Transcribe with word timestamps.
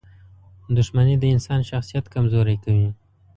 •دښمني 0.77 1.15
د 1.19 1.23
انسان 1.33 1.59
شخصیت 1.69 2.05
کمزوری 2.13 2.57
کوي. 2.63 2.89